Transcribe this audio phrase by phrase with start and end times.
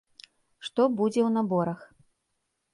[0.67, 1.79] Што будзе ў наборах?